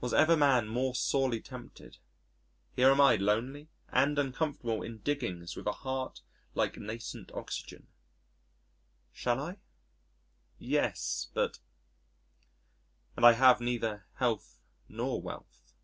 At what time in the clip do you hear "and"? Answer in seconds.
3.90-4.18, 13.18-13.26